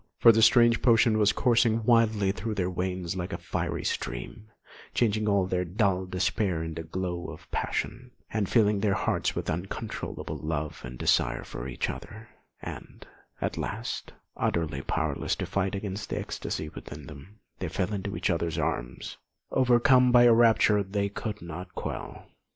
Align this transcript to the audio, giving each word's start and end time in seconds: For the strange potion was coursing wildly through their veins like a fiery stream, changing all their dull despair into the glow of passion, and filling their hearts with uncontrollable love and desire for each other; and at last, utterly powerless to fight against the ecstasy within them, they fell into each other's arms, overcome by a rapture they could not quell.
For 0.17 0.31
the 0.31 0.41
strange 0.41 0.81
potion 0.81 1.19
was 1.19 1.31
coursing 1.31 1.83
wildly 1.83 2.31
through 2.31 2.55
their 2.55 2.71
veins 2.71 3.15
like 3.15 3.31
a 3.31 3.37
fiery 3.37 3.83
stream, 3.83 4.47
changing 4.95 5.29
all 5.29 5.45
their 5.45 5.63
dull 5.63 6.07
despair 6.07 6.63
into 6.63 6.81
the 6.81 6.87
glow 6.87 7.27
of 7.29 7.45
passion, 7.51 8.09
and 8.33 8.49
filling 8.49 8.79
their 8.79 8.95
hearts 8.95 9.35
with 9.35 9.47
uncontrollable 9.47 10.37
love 10.39 10.81
and 10.83 10.97
desire 10.97 11.43
for 11.43 11.67
each 11.67 11.87
other; 11.87 12.29
and 12.63 13.05
at 13.41 13.57
last, 13.59 14.11
utterly 14.35 14.81
powerless 14.81 15.35
to 15.35 15.45
fight 15.45 15.75
against 15.75 16.09
the 16.09 16.17
ecstasy 16.17 16.67
within 16.67 17.05
them, 17.05 17.37
they 17.59 17.67
fell 17.67 17.93
into 17.93 18.17
each 18.17 18.31
other's 18.31 18.57
arms, 18.57 19.17
overcome 19.51 20.11
by 20.11 20.23
a 20.23 20.33
rapture 20.33 20.81
they 20.81 21.09
could 21.09 21.43
not 21.43 21.75
quell. 21.75 22.25